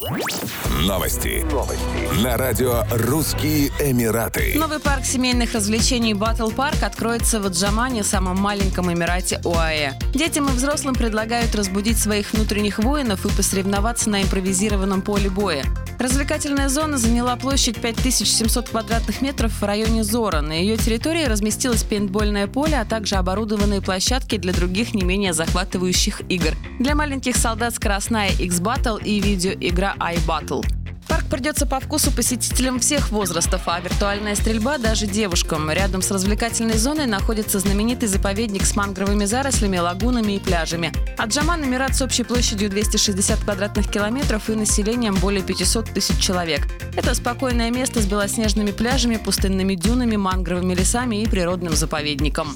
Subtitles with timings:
[0.00, 1.44] Новости.
[1.52, 2.24] Новости.
[2.24, 4.54] На радио «Русские Эмираты».
[4.56, 9.92] Новый парк семейных развлечений Battle Park откроется в Аджамане, самом маленьком эмирате ОАЭ.
[10.14, 15.64] Детям и взрослым предлагают разбудить своих внутренних воинов и посоревноваться на импровизированном поле боя.
[16.00, 20.40] Развлекательная зона заняла площадь 5700 квадратных метров в районе Зора.
[20.40, 26.22] На ее территории разместилось пейнтбольное поле, а также оборудованные площадки для других не менее захватывающих
[26.30, 26.54] игр.
[26.78, 30.79] Для маленьких солдат скоростная X-Battle и видеоигра iBattle.
[31.10, 35.68] Парк придется по вкусу посетителям всех возрастов, а виртуальная стрельба даже девушкам.
[35.68, 40.92] Рядом с развлекательной зоной находится знаменитый заповедник с мангровыми зарослями, лагунами и пляжами.
[41.18, 46.68] Аджаман– Эмират с общей площадью 260 квадратных километров и населением более 500 тысяч человек.
[46.94, 52.54] Это спокойное место с белоснежными пляжами, пустынными дюнами, мангровыми лесами и природным заповедником.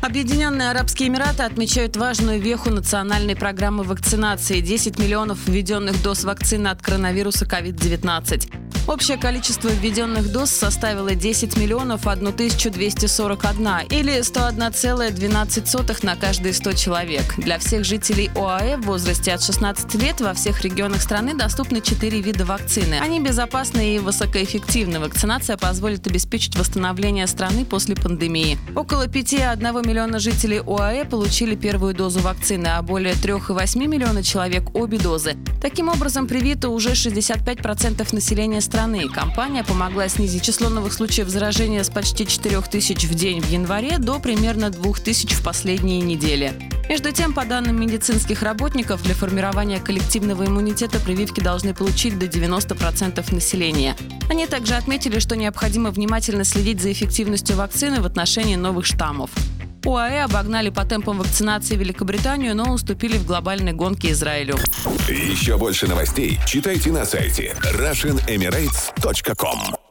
[0.00, 6.80] Объединенные Арабские Эмираты отмечают важную веху национальной программы вакцинации– 10 миллионов введенных доз вакцины от
[6.80, 8.67] коронавируса COVID-19.
[8.88, 17.34] Общее количество введенных доз составило 10 миллионов 1241 или 101,12 на каждые 100 человек.
[17.36, 22.20] Для всех жителей ОАЭ в возрасте от 16 лет во всех регионах страны доступны 4
[22.22, 22.98] вида вакцины.
[23.02, 25.00] Они безопасны и высокоэффективны.
[25.00, 28.56] Вакцинация позволит обеспечить восстановление страны после пандемии.
[28.74, 34.96] Около 5,1 миллиона жителей ОАЭ получили первую дозу вакцины, а более 3,8 миллиона человек– обе
[34.96, 35.36] дозы.
[35.60, 39.08] Таким образом, привито уже 65% населения страны страны.
[39.08, 43.98] Компания помогла снизить число новых случаев заражения с почти 4 тысяч в день в январе
[43.98, 46.52] до примерно 2 тысяч в последние недели.
[46.88, 53.34] Между тем, по данным медицинских работников, для формирования коллективного иммунитета прививки должны получить до 90%
[53.34, 53.96] населения.
[54.30, 59.30] Они также отметили, что необходимо внимательно следить за эффективностью вакцины в отношении новых штаммов.
[59.84, 64.56] УАЭ обогнали по темпам вакцинации Великобританию, но уступили в глобальной гонке Израилю.
[65.08, 69.87] Еще больше новостей читайте на сайте RussianEmirates.com